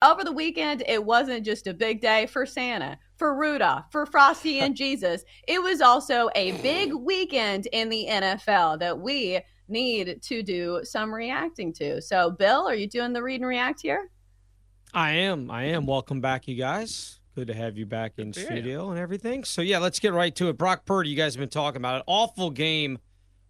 Over 0.00 0.22
the 0.22 0.32
weekend, 0.32 0.84
it 0.86 1.04
wasn't 1.04 1.44
just 1.44 1.66
a 1.66 1.74
big 1.74 2.00
day 2.00 2.26
for 2.26 2.46
Santa, 2.46 2.96
for 3.16 3.34
Rudolph, 3.34 3.86
for 3.90 4.06
Frosty 4.06 4.60
and 4.60 4.76
Jesus. 4.76 5.24
It 5.48 5.60
was 5.60 5.80
also 5.80 6.30
a 6.36 6.52
big 6.62 6.94
weekend 6.94 7.66
in 7.72 7.88
the 7.88 8.06
NFL 8.08 8.78
that 8.78 8.96
we 8.96 9.40
need 9.66 10.22
to 10.22 10.42
do 10.44 10.82
some 10.84 11.12
reacting 11.12 11.72
to. 11.74 12.00
So, 12.00 12.30
Bill, 12.30 12.68
are 12.68 12.76
you 12.76 12.86
doing 12.86 13.12
the 13.12 13.24
read 13.24 13.40
and 13.40 13.48
react 13.48 13.80
here? 13.82 14.08
I 14.94 15.10
am. 15.10 15.50
I 15.50 15.64
am. 15.64 15.84
Welcome 15.84 16.20
back, 16.20 16.46
you 16.46 16.54
guys. 16.54 17.18
Good 17.34 17.48
to 17.48 17.54
have 17.54 17.76
you 17.76 17.84
back 17.84 18.12
in 18.18 18.28
yeah. 18.28 18.44
studio 18.44 18.90
and 18.90 19.00
everything. 19.00 19.42
So, 19.42 19.62
yeah, 19.62 19.80
let's 19.80 19.98
get 19.98 20.12
right 20.12 20.34
to 20.36 20.48
it. 20.48 20.56
Brock 20.56 20.86
Purdy, 20.86 21.10
you 21.10 21.16
guys 21.16 21.34
have 21.34 21.40
been 21.40 21.48
talking 21.48 21.78
about 21.78 21.96
it. 21.96 22.02
Awful 22.06 22.50
game 22.50 23.00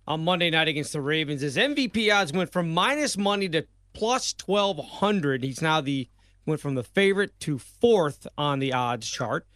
on 0.06 0.24
Monday 0.24 0.48
night 0.48 0.68
against 0.68 0.94
the 0.94 1.02
Ravens. 1.02 1.42
His 1.42 1.58
MVP 1.58 2.10
odds 2.10 2.32
went 2.32 2.52
from 2.52 2.72
minus 2.72 3.18
money 3.18 3.50
to 3.50 3.66
plus 3.92 4.34
1,200. 4.46 5.44
He's 5.44 5.60
now 5.60 5.82
the 5.82 6.08
went 6.48 6.60
from 6.60 6.74
the 6.74 6.82
favorite 6.82 7.38
to 7.40 7.58
fourth 7.58 8.26
on 8.36 8.58
the 8.58 8.72
odds 8.72 9.08
chart. 9.08 9.46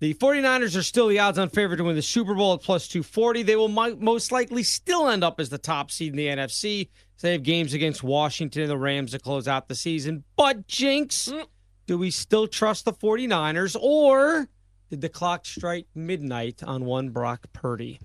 The 0.00 0.14
49ers 0.14 0.76
are 0.78 0.82
still 0.82 1.08
the 1.08 1.18
odds 1.18 1.38
on 1.38 1.50
favorite 1.50 1.76
to 1.76 1.84
win 1.84 1.94
the 1.94 2.02
Super 2.02 2.34
Bowl 2.34 2.54
at 2.54 2.62
plus 2.62 2.88
240. 2.88 3.42
They 3.42 3.56
will 3.56 3.68
most 3.68 4.32
likely 4.32 4.62
still 4.62 5.08
end 5.08 5.22
up 5.22 5.38
as 5.38 5.50
the 5.50 5.58
top 5.58 5.90
seed 5.90 6.12
in 6.12 6.16
the 6.16 6.26
NFC. 6.26 6.88
They 7.20 7.32
have 7.32 7.42
games 7.42 7.74
against 7.74 8.02
Washington 8.02 8.62
and 8.62 8.70
the 8.70 8.78
Rams 8.78 9.10
to 9.10 9.18
close 9.18 9.46
out 9.46 9.68
the 9.68 9.74
season. 9.74 10.24
But, 10.36 10.66
Jenks, 10.66 11.28
mm. 11.28 11.44
do 11.86 11.98
we 11.98 12.10
still 12.10 12.46
trust 12.46 12.86
the 12.86 12.94
49ers 12.94 13.76
or 13.78 14.48
did 14.88 15.02
the 15.02 15.10
clock 15.10 15.44
strike 15.44 15.86
midnight 15.94 16.62
on 16.62 16.86
one 16.86 17.10
Brock 17.10 17.46
Purdy? 17.52 18.00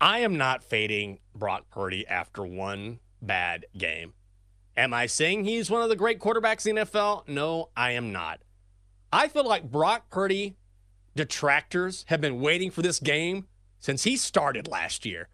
I 0.00 0.20
am 0.20 0.38
not 0.38 0.64
fading 0.64 1.18
Brock 1.34 1.64
Purdy 1.70 2.06
after 2.08 2.42
one 2.42 3.00
bad 3.20 3.66
game. 3.76 4.14
Am 4.76 4.94
I 4.94 5.06
saying 5.06 5.44
he's 5.44 5.70
one 5.70 5.82
of 5.82 5.88
the 5.88 5.96
great 5.96 6.18
quarterbacks 6.18 6.66
in 6.66 6.76
the 6.76 6.82
NFL? 6.82 7.28
No, 7.28 7.68
I 7.76 7.92
am 7.92 8.12
not. 8.12 8.40
I 9.12 9.28
feel 9.28 9.46
like 9.46 9.70
Brock 9.70 10.08
Purdy 10.10 10.56
detractors 11.14 12.06
have 12.08 12.22
been 12.22 12.40
waiting 12.40 12.70
for 12.70 12.80
this 12.80 12.98
game 12.98 13.46
since 13.80 14.04
he 14.04 14.16
started 14.16 14.68
last 14.68 15.04
year. 15.04 15.28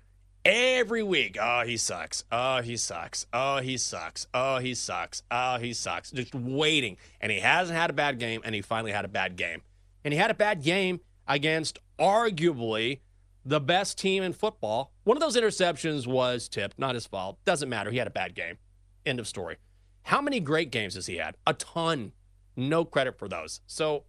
Every 0.45 1.03
week, 1.03 1.37
oh, 1.41 1.63
he 1.65 1.77
sucks. 1.77 2.25
Oh, 2.33 2.63
he 2.63 2.77
sucks. 2.77 3.27
Oh, 3.33 3.59
he 3.59 3.77
sucks. 3.77 4.27
Oh, 4.33 4.59
he 4.59 4.75
sucks. 4.75 5.23
Oh, 5.31 5.59
he 5.59 5.73
sucks. 5.73 6.11
Just 6.11 6.35
waiting. 6.35 6.97
And 7.21 7.31
he 7.31 7.39
hasn't 7.39 7.79
had 7.79 7.91
a 7.91 7.93
bad 7.93 8.19
game, 8.19 8.41
and 8.45 8.55
he 8.55 8.63
finally 8.63 8.93
had 8.93 9.05
a 9.05 9.09
bad 9.09 9.37
game. 9.37 9.63
And 10.05 10.15
he 10.15 10.19
had 10.19 10.31
a 10.31 10.35
bad 10.35 10.63
game 10.65 11.01
against 11.27 11.79
arguably 11.99 13.01
the 13.45 13.61
best 13.61 13.99
team 13.99 14.23
in 14.23 14.33
football. 14.33 14.93
One 15.05 15.17
of 15.17 15.21
those 15.21 15.37
interceptions 15.37 16.07
was 16.07 16.49
tipped, 16.49 16.79
not 16.79 16.95
his 16.95 17.07
fault. 17.07 17.39
Doesn't 17.45 17.69
matter. 17.69 17.91
He 17.91 17.99
had 17.99 18.07
a 18.07 18.11
bad 18.11 18.35
game. 18.35 18.59
End 19.07 19.21
of 19.21 19.29
story. 19.29 19.57
How 20.03 20.21
many 20.23 20.41
great 20.41 20.71
games 20.71 20.95
has 20.95 21.07
he 21.07 21.17
had? 21.17 21.37
A 21.47 21.53
ton. 21.55 22.13
No 22.57 22.85
credit 22.85 23.19
for 23.19 23.29
those. 23.29 23.61
So 23.67 24.05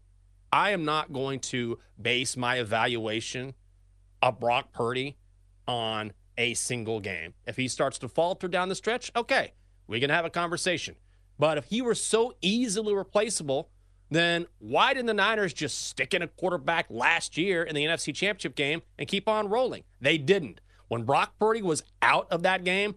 I 0.52 0.72
am 0.72 0.86
not 0.86 1.14
going 1.14 1.40
to 1.42 1.80
base 2.02 2.36
my 2.38 2.56
evaluation 2.56 3.54
of 4.22 4.40
Brock 4.40 4.72
Purdy 4.72 5.18
on 5.68 6.14
a 6.38 6.54
single 6.54 7.00
game. 7.00 7.34
If 7.46 7.58
he 7.58 7.68
starts 7.68 8.00
to 8.00 8.08
falter 8.08 8.48
down 8.48 8.70
the 8.70 8.76
stretch, 8.76 9.12
okay, 9.16 9.54
we 9.88 10.00
can 10.00 10.10
have 10.10 10.26
a 10.26 10.30
conversation. 10.30 10.96
But 11.38 11.58
if 11.58 11.66
he 11.66 11.82
were 11.82 11.96
so 11.96 12.34
easily 12.42 12.94
replaceable, 12.94 13.70
then 14.10 14.48
why 14.58 14.94
didn't 14.94 15.08
the 15.08 15.14
Niners 15.14 15.54
just 15.54 15.88
stick 15.88 16.14
in 16.14 16.22
a 16.22 16.28
quarterback 16.28 16.88
last 16.90 17.38
year 17.38 17.64
in 17.64 17.76
the 17.76 17.86
NFC 17.86 18.14
Championship 18.16 18.56
game 18.56 18.82
and 18.98 19.08
keep 19.08 19.28
on 19.28 19.50
rolling? 19.50 19.84
They 20.02 20.18
didn't. 20.18 20.62
When 20.88 21.04
Brock 21.04 21.34
Purdy 21.40 21.62
was 21.62 21.84
out 22.02 22.28
of 22.32 22.42
that 22.44 22.64
game, 22.64 22.96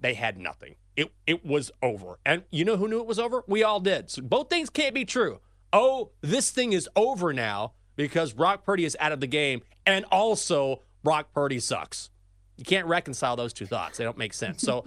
they 0.00 0.14
had 0.14 0.38
nothing 0.38 0.76
it 0.96 1.12
it 1.26 1.44
was 1.44 1.70
over. 1.82 2.18
And 2.24 2.42
you 2.50 2.64
know 2.64 2.76
who 2.76 2.88
knew 2.88 3.00
it 3.00 3.06
was 3.06 3.18
over? 3.18 3.44
We 3.46 3.62
all 3.62 3.80
did. 3.80 4.10
So 4.10 4.22
both 4.22 4.50
things 4.50 4.70
can't 4.70 4.94
be 4.94 5.04
true. 5.04 5.40
Oh, 5.72 6.10
this 6.20 6.50
thing 6.50 6.72
is 6.72 6.88
over 6.96 7.32
now 7.32 7.72
because 7.96 8.32
Brock 8.32 8.64
Purdy 8.64 8.84
is 8.84 8.96
out 9.00 9.12
of 9.12 9.20
the 9.20 9.26
game, 9.26 9.62
and 9.86 10.04
also 10.06 10.82
Brock 11.02 11.32
Purdy 11.32 11.60
sucks. 11.60 12.10
You 12.56 12.64
can't 12.64 12.86
reconcile 12.86 13.36
those 13.36 13.52
two 13.52 13.66
thoughts. 13.66 13.98
They 13.98 14.04
don't 14.04 14.18
make 14.18 14.34
sense. 14.34 14.62
So 14.62 14.84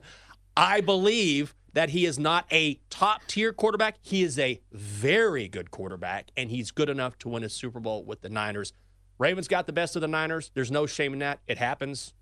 I 0.56 0.80
believe 0.80 1.54
that 1.72 1.90
he 1.90 2.06
is 2.06 2.18
not 2.18 2.46
a 2.50 2.80
top 2.90 3.22
tier 3.26 3.52
quarterback. 3.52 3.96
He 4.00 4.22
is 4.22 4.38
a 4.38 4.60
very 4.72 5.48
good 5.48 5.70
quarterback, 5.70 6.30
and 6.36 6.50
he's 6.50 6.70
good 6.70 6.88
enough 6.88 7.18
to 7.18 7.28
win 7.28 7.44
a 7.44 7.48
Super 7.48 7.80
Bowl 7.80 8.04
with 8.04 8.20
the 8.22 8.28
Niners. 8.28 8.72
Ravens 9.18 9.48
got 9.48 9.66
the 9.66 9.72
best 9.72 9.96
of 9.96 10.02
the 10.02 10.08
Niners. 10.08 10.50
There's 10.54 10.70
no 10.70 10.86
shame 10.86 11.12
in 11.12 11.18
that. 11.18 11.40
It 11.46 11.58
happens. 11.58 12.14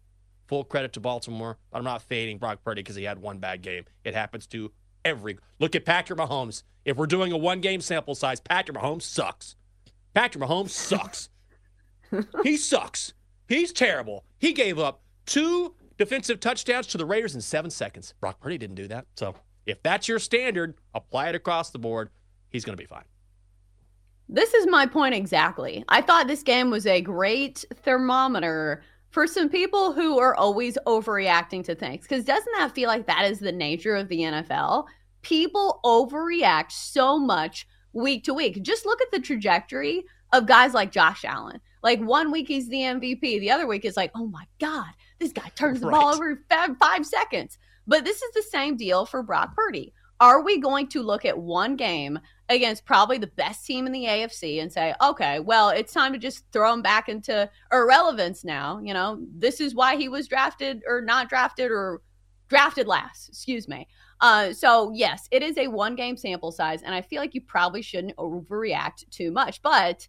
Full 0.48 0.64
credit 0.64 0.92
to 0.94 1.00
Baltimore. 1.00 1.58
But 1.70 1.78
I'm 1.78 1.84
not 1.84 2.02
fading 2.02 2.38
Brock 2.38 2.62
Purdy 2.64 2.82
because 2.82 2.96
he 2.96 3.04
had 3.04 3.18
one 3.18 3.38
bad 3.38 3.62
game. 3.62 3.84
It 4.04 4.14
happens 4.14 4.46
to 4.48 4.72
every. 5.04 5.38
Look 5.58 5.74
at 5.74 5.84
Patrick 5.84 6.18
Mahomes. 6.18 6.62
If 6.84 6.96
we're 6.96 7.06
doing 7.06 7.32
a 7.32 7.36
one 7.36 7.60
game 7.60 7.80
sample 7.80 8.14
size, 8.14 8.40
Patrick 8.40 8.76
Mahomes 8.76 9.02
sucks. 9.02 9.56
Patrick 10.14 10.42
Mahomes 10.44 10.70
sucks. 10.70 11.30
he 12.42 12.56
sucks. 12.56 13.12
He's 13.48 13.72
terrible. 13.72 14.24
He 14.38 14.52
gave 14.52 14.78
up 14.78 15.02
two 15.26 15.74
defensive 15.98 16.40
touchdowns 16.40 16.86
to 16.88 16.98
the 16.98 17.06
Raiders 17.06 17.34
in 17.34 17.40
seven 17.40 17.70
seconds. 17.70 18.14
Brock 18.20 18.40
Purdy 18.40 18.58
didn't 18.58 18.76
do 18.76 18.88
that. 18.88 19.06
So 19.16 19.34
if 19.66 19.82
that's 19.82 20.08
your 20.08 20.18
standard, 20.18 20.74
apply 20.94 21.30
it 21.30 21.34
across 21.34 21.70
the 21.70 21.78
board. 21.78 22.10
He's 22.50 22.64
going 22.64 22.76
to 22.76 22.82
be 22.82 22.86
fine. 22.86 23.04
This 24.28 24.54
is 24.54 24.66
my 24.66 24.86
point 24.86 25.14
exactly. 25.14 25.84
I 25.88 26.00
thought 26.00 26.26
this 26.26 26.42
game 26.42 26.70
was 26.70 26.86
a 26.86 27.00
great 27.00 27.64
thermometer 27.84 28.82
for 29.16 29.26
some 29.26 29.48
people 29.48 29.94
who 29.94 30.18
are 30.18 30.34
always 30.34 30.76
overreacting 30.86 31.64
to 31.64 31.74
things. 31.74 32.02
Because 32.02 32.22
doesn't 32.22 32.52
that 32.58 32.74
feel 32.74 32.86
like 32.86 33.06
that 33.06 33.24
is 33.24 33.38
the 33.38 33.50
nature 33.50 33.96
of 33.96 34.08
the 34.08 34.18
NFL? 34.18 34.84
People 35.22 35.80
overreact 35.86 36.70
so 36.70 37.18
much 37.18 37.66
week 37.94 38.24
to 38.24 38.34
week. 38.34 38.60
Just 38.60 38.84
look 38.84 39.00
at 39.00 39.10
the 39.10 39.18
trajectory 39.18 40.04
of 40.34 40.44
guys 40.44 40.74
like 40.74 40.92
Josh 40.92 41.24
Allen. 41.24 41.62
Like 41.82 41.98
one 42.02 42.30
week 42.30 42.46
he's 42.46 42.68
the 42.68 42.76
MVP, 42.76 43.40
the 43.40 43.50
other 43.50 43.66
week 43.66 43.86
is 43.86 43.96
like, 43.96 44.10
oh 44.14 44.26
my 44.26 44.44
God, 44.60 44.92
this 45.18 45.32
guy 45.32 45.50
turns 45.54 45.80
the 45.80 45.86
right. 45.86 45.98
ball 45.98 46.14
over 46.14 46.38
five, 46.50 46.76
five 46.76 47.06
seconds. 47.06 47.56
But 47.86 48.04
this 48.04 48.20
is 48.20 48.34
the 48.34 48.42
same 48.42 48.76
deal 48.76 49.06
for 49.06 49.22
Brock 49.22 49.56
Purdy. 49.56 49.94
Are 50.20 50.42
we 50.42 50.58
going 50.60 50.88
to 50.88 51.02
look 51.02 51.24
at 51.24 51.38
one 51.38 51.76
game 51.76 52.18
against 52.48 52.86
probably 52.86 53.18
the 53.18 53.26
best 53.26 53.66
team 53.66 53.86
in 53.86 53.92
the 53.92 54.04
AFC 54.04 54.62
and 54.62 54.72
say, 54.72 54.94
okay, 55.02 55.40
well, 55.40 55.68
it's 55.70 55.92
time 55.92 56.12
to 56.12 56.18
just 56.18 56.44
throw 56.52 56.72
him 56.72 56.80
back 56.80 57.08
into 57.08 57.50
irrelevance 57.70 58.44
now? 58.44 58.80
You 58.82 58.94
know, 58.94 59.20
this 59.34 59.60
is 59.60 59.74
why 59.74 59.96
he 59.96 60.08
was 60.08 60.28
drafted 60.28 60.82
or 60.86 61.02
not 61.02 61.28
drafted 61.28 61.70
or 61.70 62.00
drafted 62.48 62.86
last, 62.86 63.28
excuse 63.28 63.68
me. 63.68 63.88
Uh, 64.20 64.52
so, 64.52 64.90
yes, 64.94 65.28
it 65.30 65.42
is 65.42 65.58
a 65.58 65.68
one 65.68 65.94
game 65.94 66.16
sample 66.16 66.50
size, 66.50 66.82
and 66.82 66.94
I 66.94 67.02
feel 67.02 67.20
like 67.20 67.34
you 67.34 67.42
probably 67.42 67.82
shouldn't 67.82 68.16
overreact 68.16 69.08
too 69.10 69.30
much. 69.30 69.60
But 69.60 70.08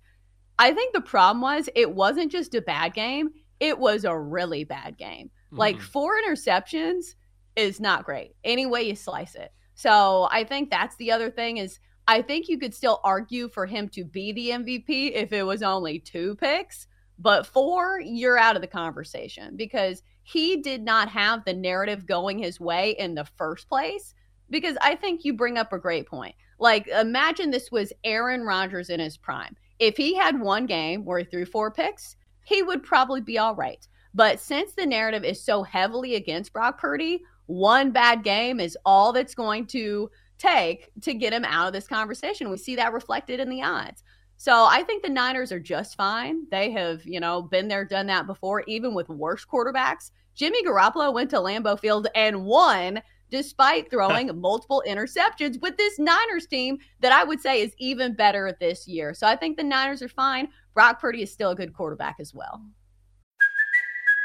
I 0.57 0.71
think 0.71 0.94
the 0.94 1.01
problem 1.01 1.42
was 1.42 1.69
it 1.75 1.92
wasn't 1.92 2.31
just 2.31 2.56
a 2.56 2.62
bad 2.62 2.94
game, 2.94 3.31
it 3.60 3.77
was 3.77 4.06
a 4.06 4.18
really 4.18 4.63
bad 4.63 4.98
game. 4.98 5.27
Mm-hmm. 5.48 5.57
Like, 5.57 5.81
four 5.81 6.13
interceptions 6.25 7.15
is 7.57 7.81
not 7.81 8.06
great, 8.06 8.36
any 8.44 8.65
way 8.65 8.83
you 8.83 8.95
slice 8.95 9.36
it. 9.36 9.51
So 9.77 10.27
I 10.31 10.44
think 10.44 10.71
that's 10.71 10.95
the 10.95 11.12
other 11.12 11.29
thing 11.29 11.57
is 11.57 11.79
I 12.07 12.24
think 12.24 12.50
you 12.50 12.57
could 12.57 12.74
still 12.74 13.00
argue 13.03 13.47
for 13.47 13.68
him 13.68 13.88
to 13.89 14.03
be 14.03 14.31
the 14.31 14.50
MVP 14.50 15.12
if 15.13 15.31
it 15.31 15.44
was 15.44 15.62
only 15.62 16.00
two 16.00 16.35
picks, 16.35 16.88
but 17.19 17.45
four, 17.45 18.01
you're 18.01 18.39
out 18.39 18.56
of 18.56 18.63
the 18.63 18.68
conversation 18.68 19.56
because 19.56 20.01
he 20.24 20.57
did 20.63 20.81
not 20.81 21.09
have 21.09 21.45
the 21.45 21.53
narrative 21.53 22.07
going 22.07 22.39
his 22.39 22.59
way 22.59 22.95
in 22.97 23.13
the 23.13 23.25
first 23.38 23.69
place. 23.69 24.15
Because 24.50 24.77
I 24.81 24.95
think 24.95 25.24
you 25.24 25.33
bring 25.33 25.59
up 25.59 25.71
a 25.71 25.77
great 25.77 26.07
point. 26.07 26.33
Like, 26.57 26.88
imagine 26.88 27.51
this 27.51 27.71
was 27.71 27.94
Aaron 28.03 28.41
Rodgers 28.41 28.89
in 28.89 29.00
his 29.00 29.15
prime. 29.15 29.56
If 29.77 29.95
he 29.95 30.15
had 30.15 30.39
one 30.39 30.65
game 30.65 31.06
where 31.06 31.19
he 31.19 31.25
threw 31.25 31.45
four 31.45 31.69
picks, 31.69 32.15
he 32.45 32.63
would 32.63 32.81
probably 32.81 33.21
be 33.21 33.38
all 33.38 33.53
right. 33.53 33.85
But 34.18 34.40
since 34.40 34.74
the 34.74 34.88
narrative 34.88 35.24
is 35.24 35.44
so 35.44 35.62
heavily 35.62 36.16
against 36.16 36.52
Brock 36.52 36.80
Purdy, 36.80 37.22
one 37.46 37.92
bad 37.92 38.24
game 38.24 38.60
is 38.60 38.75
all 38.84 39.14
that's 39.14 39.36
going 39.36 39.68
to 39.68 40.10
take 40.40 40.90
to 41.02 41.14
get 41.14 41.34
him 41.34 41.46
out 41.46 41.68
of 41.68 41.74
this 41.74 41.88
conversation. 41.88 42.50
We 42.50 42.58
see 42.58 42.75
that 42.78 42.94
reflected 42.94 43.40
in 43.40 43.48
the 43.48 43.62
odds. 43.62 44.04
So 44.36 44.66
I 44.68 44.81
think 44.81 45.04
the 45.04 45.10
Niners 45.12 45.52
are 45.52 45.60
just 45.60 45.96
fine. 45.96 46.48
They 46.50 46.72
have, 46.72 47.06
you 47.06 47.19
know, 47.19 47.44
been 47.44 47.68
there, 47.68 47.86
done 47.86 48.08
that 48.08 48.25
before, 48.25 48.64
even 48.66 48.96
with 48.96 49.08
worse 49.08 49.46
quarterbacks. 49.46 50.10
Jimmy 50.34 50.63
Garoppolo 50.63 51.13
went 51.13 51.30
to 51.30 51.38
Lambeau 51.38 51.80
Field 51.80 52.08
and 52.16 52.44
won 52.44 53.00
despite 53.30 53.88
throwing 53.92 54.36
multiple 54.42 54.81
interceptions 54.88 55.62
with 55.62 55.78
this 55.78 56.00
Niners 56.00 56.48
team 56.48 56.80
that 57.02 57.12
I 57.12 57.24
would 57.24 57.40
say 57.40 57.62
is 57.62 57.75
even 57.78 58.16
better 58.16 58.58
this 58.60 58.88
year. 58.88 59.13
So 59.13 59.28
I 59.28 59.36
think 59.36 59.58
the 59.58 59.63
Niners 59.63 60.02
are 60.02 60.10
fine. 60.10 60.48
Brock 60.74 61.00
Purdy 61.00 61.22
is 61.22 61.31
still 61.31 61.52
a 61.52 61.56
good 61.56 61.75
quarterback 61.75 62.16
as 62.20 62.34
well. 62.34 62.63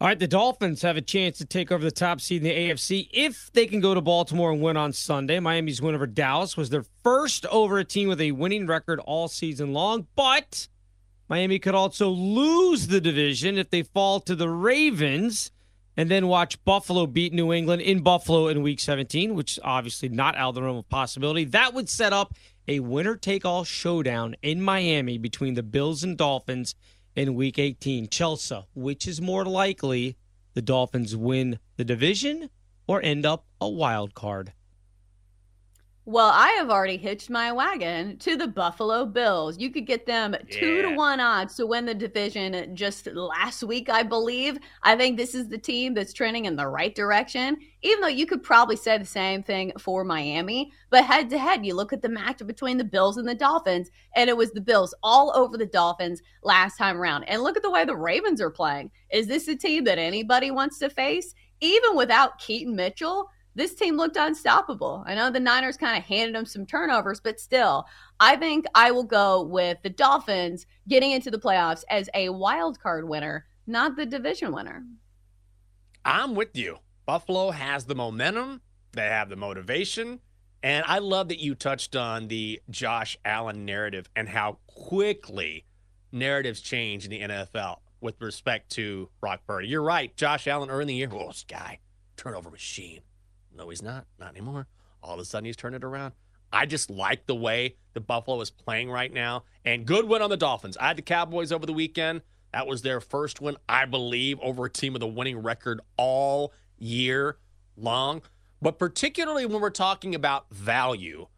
All 0.00 0.06
right, 0.08 0.18
the 0.18 0.26
Dolphins 0.26 0.80
have 0.80 0.96
a 0.96 1.02
chance 1.02 1.36
to 1.38 1.44
take 1.44 1.70
over 1.70 1.84
the 1.84 1.90
top 1.90 2.22
seed 2.22 2.42
in 2.42 2.48
the 2.48 2.70
AFC 2.70 3.10
if 3.12 3.52
they 3.52 3.66
can 3.66 3.80
go 3.80 3.92
to 3.92 4.00
Baltimore 4.00 4.50
and 4.50 4.62
win 4.62 4.78
on 4.78 4.94
Sunday. 4.94 5.38
Miami's 5.40 5.82
win 5.82 5.94
over 5.94 6.06
Dallas 6.06 6.56
was 6.56 6.70
their 6.70 6.86
first 7.04 7.44
over 7.46 7.78
a 7.78 7.84
team 7.84 8.08
with 8.08 8.18
a 8.22 8.32
winning 8.32 8.66
record 8.66 8.98
all 9.00 9.28
season 9.28 9.74
long, 9.74 10.06
but 10.16 10.68
Miami 11.28 11.58
could 11.58 11.74
also 11.74 12.08
lose 12.08 12.86
the 12.86 12.98
division 12.98 13.58
if 13.58 13.68
they 13.68 13.82
fall 13.82 14.20
to 14.20 14.34
the 14.34 14.48
Ravens 14.48 15.50
and 15.98 16.10
then 16.10 16.28
watch 16.28 16.64
Buffalo 16.64 17.06
beat 17.06 17.34
New 17.34 17.52
England 17.52 17.82
in 17.82 18.00
Buffalo 18.02 18.48
in 18.48 18.62
week 18.62 18.80
17, 18.80 19.34
which 19.34 19.58
obviously 19.62 20.08
not 20.08 20.34
out 20.34 20.48
of 20.48 20.54
the 20.54 20.62
realm 20.62 20.78
of 20.78 20.88
possibility. 20.88 21.44
That 21.44 21.74
would 21.74 21.90
set 21.90 22.14
up 22.14 22.32
a 22.66 22.80
winner 22.80 23.16
take 23.16 23.44
all 23.44 23.64
showdown 23.64 24.34
in 24.40 24.62
Miami 24.62 25.18
between 25.18 25.52
the 25.52 25.62
Bills 25.62 26.02
and 26.02 26.16
Dolphins 26.16 26.74
in 27.14 27.34
week 27.34 27.58
18. 27.58 28.08
Chelsa, 28.08 28.66
which 28.74 29.06
is 29.06 29.20
more 29.20 29.44
likely 29.44 30.16
the 30.54 30.62
Dolphins 30.62 31.16
win 31.16 31.58
the 31.76 31.84
division 31.84 32.50
or 32.86 33.02
end 33.02 33.26
up 33.26 33.44
a 33.60 33.68
wild 33.68 34.14
card? 34.14 34.52
Well, 36.10 36.32
I 36.34 36.48
have 36.58 36.70
already 36.70 36.96
hitched 36.96 37.30
my 37.30 37.52
wagon 37.52 38.18
to 38.18 38.36
the 38.36 38.48
Buffalo 38.48 39.06
Bills. 39.06 39.60
You 39.60 39.70
could 39.70 39.86
get 39.86 40.06
them 40.06 40.34
two 40.50 40.82
to 40.82 40.96
one 40.96 41.20
odds 41.20 41.54
to 41.54 41.68
win 41.68 41.86
the 41.86 41.94
division 41.94 42.74
just 42.74 43.06
last 43.06 43.62
week, 43.62 43.88
I 43.88 44.02
believe. 44.02 44.58
I 44.82 44.96
think 44.96 45.16
this 45.16 45.36
is 45.36 45.46
the 45.48 45.56
team 45.56 45.94
that's 45.94 46.12
trending 46.12 46.46
in 46.46 46.56
the 46.56 46.66
right 46.66 46.92
direction, 46.92 47.58
even 47.82 48.00
though 48.00 48.08
you 48.08 48.26
could 48.26 48.42
probably 48.42 48.74
say 48.74 48.98
the 48.98 49.04
same 49.04 49.44
thing 49.44 49.70
for 49.78 50.02
Miami. 50.02 50.72
But 50.90 51.04
head 51.04 51.30
to 51.30 51.38
head, 51.38 51.64
you 51.64 51.74
look 51.74 51.92
at 51.92 52.02
the 52.02 52.08
matchup 52.08 52.48
between 52.48 52.76
the 52.76 52.82
Bills 52.82 53.16
and 53.16 53.28
the 53.28 53.36
Dolphins, 53.36 53.92
and 54.16 54.28
it 54.28 54.36
was 54.36 54.50
the 54.50 54.60
Bills 54.60 54.92
all 55.04 55.32
over 55.36 55.56
the 55.56 55.64
Dolphins 55.64 56.22
last 56.42 56.76
time 56.76 56.96
around. 56.96 57.22
And 57.28 57.40
look 57.40 57.56
at 57.56 57.62
the 57.62 57.70
way 57.70 57.84
the 57.84 57.94
Ravens 57.94 58.40
are 58.40 58.50
playing. 58.50 58.90
Is 59.12 59.28
this 59.28 59.46
a 59.46 59.54
team 59.54 59.84
that 59.84 59.98
anybody 60.00 60.50
wants 60.50 60.80
to 60.80 60.90
face? 60.90 61.36
Even 61.60 61.94
without 61.94 62.40
Keaton 62.40 62.74
Mitchell, 62.74 63.30
this 63.60 63.74
team 63.74 63.98
looked 63.98 64.16
unstoppable. 64.16 65.04
I 65.06 65.14
know 65.14 65.30
the 65.30 65.38
Niners 65.38 65.76
kind 65.76 65.98
of 65.98 66.04
handed 66.04 66.34
them 66.34 66.46
some 66.46 66.64
turnovers, 66.64 67.20
but 67.20 67.38
still, 67.38 67.84
I 68.18 68.36
think 68.36 68.64
I 68.74 68.90
will 68.90 69.04
go 69.04 69.42
with 69.42 69.76
the 69.82 69.90
Dolphins 69.90 70.66
getting 70.88 71.10
into 71.10 71.30
the 71.30 71.38
playoffs 71.38 71.84
as 71.90 72.08
a 72.14 72.30
wild 72.30 72.80
card 72.80 73.06
winner, 73.06 73.44
not 73.66 73.96
the 73.96 74.06
division 74.06 74.54
winner. 74.54 74.82
I'm 76.06 76.34
with 76.34 76.56
you. 76.56 76.78
Buffalo 77.04 77.50
has 77.50 77.84
the 77.84 77.94
momentum, 77.94 78.62
they 78.92 79.02
have 79.02 79.28
the 79.28 79.36
motivation. 79.36 80.20
And 80.62 80.82
I 80.86 80.98
love 80.98 81.28
that 81.28 81.38
you 81.38 81.54
touched 81.54 81.94
on 81.96 82.28
the 82.28 82.62
Josh 82.70 83.18
Allen 83.26 83.66
narrative 83.66 84.08
and 84.16 84.26
how 84.26 84.58
quickly 84.66 85.66
narratives 86.12 86.62
change 86.62 87.04
in 87.04 87.10
the 87.10 87.20
NFL 87.20 87.76
with 88.00 88.20
respect 88.22 88.70
to 88.72 89.10
Brock 89.20 89.40
Purdy. 89.46 89.68
You're 89.68 89.82
right. 89.82 90.16
Josh 90.16 90.46
Allen 90.46 90.70
early 90.70 90.82
in 90.82 90.88
the 90.88 90.94
year, 90.94 91.08
oh, 91.12 91.28
this 91.28 91.44
guy, 91.46 91.80
turnover 92.16 92.50
machine. 92.50 93.00
No, 93.54 93.68
he's 93.68 93.82
not. 93.82 94.06
Not 94.18 94.30
anymore. 94.30 94.66
All 95.02 95.14
of 95.14 95.20
a 95.20 95.24
sudden, 95.24 95.46
he's 95.46 95.56
turned 95.56 95.74
it 95.74 95.84
around. 95.84 96.14
I 96.52 96.66
just 96.66 96.90
like 96.90 97.26
the 97.26 97.34
way 97.34 97.76
the 97.94 98.00
Buffalo 98.00 98.40
is 98.40 98.50
playing 98.50 98.90
right 98.90 99.12
now. 99.12 99.44
And 99.64 99.86
good 99.86 100.08
win 100.08 100.22
on 100.22 100.30
the 100.30 100.36
Dolphins. 100.36 100.76
I 100.78 100.88
had 100.88 100.98
the 100.98 101.02
Cowboys 101.02 101.52
over 101.52 101.66
the 101.66 101.72
weekend. 101.72 102.22
That 102.52 102.66
was 102.66 102.82
their 102.82 103.00
first 103.00 103.40
win, 103.40 103.56
I 103.68 103.84
believe, 103.84 104.40
over 104.40 104.64
a 104.64 104.70
team 104.70 104.92
with 104.92 105.02
a 105.02 105.06
winning 105.06 105.42
record 105.42 105.80
all 105.96 106.52
year 106.78 107.38
long. 107.76 108.22
But 108.60 108.78
particularly 108.78 109.46
when 109.46 109.60
we're 109.60 109.70
talking 109.70 110.14
about 110.14 110.50
value, 110.50 111.28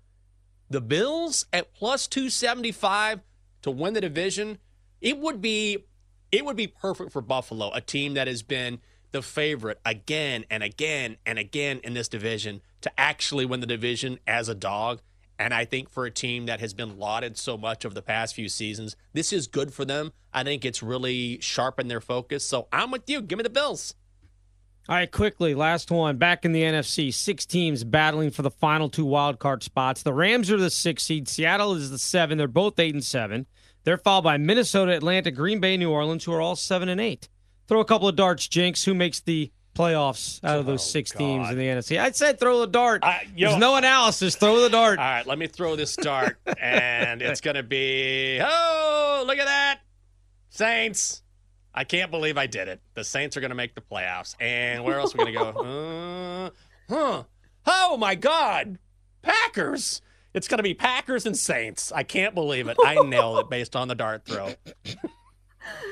the 0.70 0.80
Bills 0.80 1.46
at 1.52 1.74
plus 1.74 2.06
275 2.06 3.20
to 3.62 3.70
win 3.70 3.92
the 3.92 4.00
division, 4.00 4.58
it 5.00 5.18
would 5.18 5.40
be 5.40 5.84
it 6.32 6.46
would 6.46 6.56
be 6.56 6.66
perfect 6.66 7.12
for 7.12 7.20
Buffalo, 7.20 7.70
a 7.72 7.82
team 7.82 8.14
that 8.14 8.26
has 8.26 8.42
been 8.42 8.80
the 9.12 9.22
favorite 9.22 9.80
again 9.84 10.44
and 10.50 10.62
again 10.62 11.16
and 11.24 11.38
again 11.38 11.80
in 11.84 11.94
this 11.94 12.08
division 12.08 12.60
to 12.80 12.90
actually 12.98 13.46
win 13.46 13.60
the 13.60 13.66
division 13.66 14.18
as 14.26 14.48
a 14.48 14.54
dog. 14.54 15.00
And 15.38 15.52
I 15.52 15.64
think 15.64 15.88
for 15.88 16.04
a 16.04 16.10
team 16.10 16.46
that 16.46 16.60
has 16.60 16.74
been 16.74 16.98
lauded 16.98 17.36
so 17.36 17.56
much 17.56 17.84
over 17.84 17.94
the 17.94 18.02
past 18.02 18.34
few 18.34 18.48
seasons, 18.48 18.96
this 19.12 19.32
is 19.32 19.46
good 19.46 19.72
for 19.72 19.84
them. 19.84 20.12
I 20.32 20.44
think 20.44 20.64
it's 20.64 20.82
really 20.82 21.40
sharpened 21.40 21.90
their 21.90 22.00
focus. 22.00 22.44
So 22.44 22.68
I'm 22.72 22.90
with 22.90 23.08
you. 23.08 23.20
Give 23.22 23.38
me 23.38 23.42
the 23.42 23.50
Bills. 23.50 23.94
All 24.88 24.96
right, 24.96 25.10
quickly, 25.10 25.54
last 25.54 25.92
one. 25.92 26.16
Back 26.16 26.44
in 26.44 26.50
the 26.50 26.62
NFC, 26.62 27.14
six 27.14 27.46
teams 27.46 27.84
battling 27.84 28.30
for 28.30 28.42
the 28.42 28.50
final 28.50 28.88
two 28.88 29.04
wild 29.04 29.38
card 29.38 29.62
spots. 29.62 30.02
The 30.02 30.12
Rams 30.12 30.50
are 30.50 30.56
the 30.56 30.70
six 30.70 31.04
seed. 31.04 31.28
Seattle 31.28 31.74
is 31.74 31.90
the 31.90 31.98
seven. 31.98 32.36
They're 32.36 32.48
both 32.48 32.80
eight 32.80 32.94
and 32.94 33.04
seven. 33.04 33.46
They're 33.84 33.96
followed 33.96 34.22
by 34.22 34.38
Minnesota, 34.38 34.92
Atlanta, 34.92 35.30
Green 35.30 35.60
Bay, 35.60 35.76
New 35.76 35.90
Orleans, 35.90 36.24
who 36.24 36.32
are 36.32 36.40
all 36.40 36.56
seven 36.56 36.88
and 36.88 37.00
eight. 37.00 37.28
Throw 37.72 37.80
a 37.80 37.86
couple 37.86 38.06
of 38.06 38.16
darts, 38.16 38.46
Jenks. 38.48 38.84
Who 38.84 38.92
makes 38.92 39.20
the 39.20 39.50
playoffs 39.74 40.44
out 40.44 40.58
of 40.58 40.66
those 40.66 40.82
Oh, 40.82 40.90
six 40.90 41.10
teams 41.10 41.48
in 41.48 41.56
the 41.56 41.64
NFC? 41.64 41.98
I 41.98 42.10
said 42.10 42.38
throw 42.38 42.60
the 42.60 42.66
dart. 42.66 43.02
I- 43.02 43.26
yo- 43.34 43.48
There's 43.48 43.60
no 43.60 43.76
analysis. 43.76 44.36
Throw 44.36 44.60
the 44.60 44.68
dart. 44.68 44.98
All 44.98 45.04
right, 45.06 45.26
let 45.26 45.38
me 45.38 45.46
throw 45.46 45.74
this 45.74 45.96
dart, 45.96 46.36
and 46.60 47.22
it's 47.22 47.40
going 47.40 47.56
to 47.56 47.62
be 47.62 48.38
oh, 48.42 49.24
look 49.26 49.38
at 49.38 49.46
that. 49.46 49.78
Saints. 50.50 51.22
I 51.74 51.84
can't 51.84 52.10
believe 52.10 52.36
I 52.36 52.46
did 52.46 52.68
it. 52.68 52.82
The 52.92 53.04
Saints 53.04 53.38
are 53.38 53.40
going 53.40 53.48
to 53.48 53.54
make 53.54 53.74
the 53.74 53.80
playoffs. 53.80 54.36
And 54.38 54.84
where 54.84 54.98
else 54.98 55.14
are 55.14 55.24
we 55.24 55.32
going 55.32 55.46
to 55.46 55.52
go? 55.62 56.52
Uh, 56.90 56.94
huh. 56.94 57.22
Oh, 57.66 57.96
my 57.96 58.14
God. 58.16 58.76
Packers. 59.22 60.02
It's 60.34 60.46
going 60.46 60.58
to 60.58 60.62
be 60.62 60.74
Packers 60.74 61.24
and 61.24 61.34
Saints. 61.34 61.90
I 61.90 62.02
can't 62.02 62.34
believe 62.34 62.68
it. 62.68 62.76
I 62.84 62.96
nailed 62.96 63.38
it 63.38 63.48
based 63.48 63.74
on 63.76 63.88
the 63.88 63.94
dart 63.94 64.26
throw. 64.26 64.50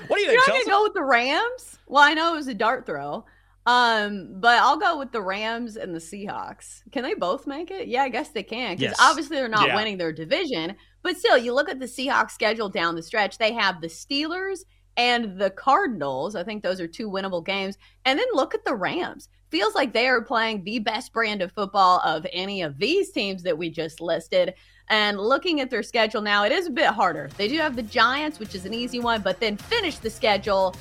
What 0.07 0.17
do 0.17 0.23
you 0.23 0.31
You're 0.33 0.43
think, 0.43 0.49
not 0.49 0.65
gonna 0.67 0.77
go 0.79 0.83
with 0.83 0.95
the 0.95 1.05
Rams? 1.05 1.79
Well, 1.87 2.03
I 2.03 2.15
know 2.15 2.33
it 2.35 2.37
was 2.37 2.49
a 2.49 2.55
dart 2.55 2.87
throw. 2.87 3.25
Um, 3.67 4.41
but 4.41 4.59
I'll 4.63 4.79
go 4.79 4.99
with 4.99 5.13
the 5.13 5.21
Rams 5.21 5.77
and 5.77 5.95
the 5.95 5.99
Seahawks. 5.99 6.81
Can 6.93 7.03
they 7.03 7.15
both 7.15 7.47
make 7.47 7.71
it? 7.71 7.89
Yeah, 7.89 8.03
I 8.03 8.09
guess 8.09 8.31
they 8.31 8.43
can. 8.43 8.77
Because 8.77 8.93
Yes. 8.93 9.01
obviously 9.01 9.37
they're 9.37 9.49
not 9.49 9.69
Yeah. 9.69 9.77
winning 9.77 9.99
their 9.99 10.13
division. 10.13 10.75
But 11.03 11.19
still, 11.19 11.37
you 11.37 11.53
look 11.53 11.69
at 11.69 11.79
the 11.79 11.87
Seahawks 11.87 12.31
schedule 12.33 12.69
down 12.71 12.95
the 12.97 13.03
stretch, 13.03 13.37
they 13.39 13.53
have 13.53 13.81
the 13.81 13.87
Steelers 13.87 14.61
and 14.97 15.39
the 15.39 15.51
Cardinals. 15.51 16.35
I 16.35 16.43
think 16.43 16.63
those 16.63 16.81
are 16.81 16.89
two 16.89 17.11
winnable 17.11 17.45
games. 17.45 17.77
And 18.07 18.19
then 18.19 18.27
look 18.33 18.55
at 18.55 18.65
the 18.65 18.75
Rams. 18.75 19.29
Feels 19.51 19.75
like 19.75 19.93
they 19.93 20.07
are 20.07 20.23
playing 20.23 20.63
the 20.63 20.79
best 20.79 21.13
brand 21.13 21.43
of 21.43 21.51
football 21.51 22.01
of 22.05 22.25
any 22.33 22.63
of 22.63 22.79
these 22.79 23.11
teams 23.11 23.43
that 23.43 23.59
we 23.59 23.69
just 23.69 24.01
listed. 24.01 24.55
And 24.89 25.19
looking 25.19 25.61
at 25.61 25.71
their 25.71 25.83
schedule 25.83 26.23
now, 26.23 26.45
it 26.45 26.53
is 26.53 26.69
a 26.69 26.71
bit 26.71 26.87
harder. 26.87 27.31
They 27.37 27.49
do 27.49 27.59
have 27.59 27.75
the 27.75 27.83
Giants, 27.83 28.39
which 28.39 28.55
is 28.55 28.65
an 28.65 28.75
easy 28.75 29.01
one, 29.01 29.23
but 29.23 29.41
then 29.41 29.57
finish 29.57 29.99
the 29.99 30.11
schedule 30.11 30.77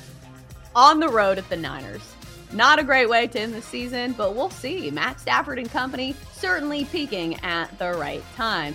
on 0.76 1.00
the 1.00 1.08
road 1.08 1.36
at 1.36 1.48
the 1.48 1.56
Niners. 1.56 2.14
Not 2.52 2.78
a 2.78 2.84
great 2.84 3.08
way 3.08 3.26
to 3.26 3.40
end 3.40 3.54
the 3.54 3.62
season, 3.62 4.12
but 4.12 4.34
we'll 4.34 4.50
see. 4.50 4.90
Matt 4.90 5.20
Stafford 5.20 5.58
and 5.58 5.70
company 5.70 6.14
certainly 6.32 6.84
peaking 6.84 7.42
at 7.44 7.76
the 7.78 7.92
right 7.92 8.22
time. 8.34 8.68